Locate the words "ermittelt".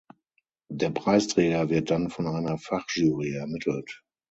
3.35-4.01